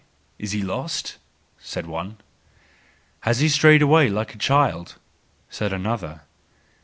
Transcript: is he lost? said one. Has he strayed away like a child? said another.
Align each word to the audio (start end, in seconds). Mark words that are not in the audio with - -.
is 0.39 0.51
he 0.51 0.63
lost? 0.63 1.19
said 1.59 1.85
one. 1.85 2.17
Has 3.19 3.39
he 3.39 3.47
strayed 3.47 3.83
away 3.83 4.09
like 4.09 4.33
a 4.33 4.37
child? 4.39 4.95
said 5.47 5.71
another. 5.71 6.21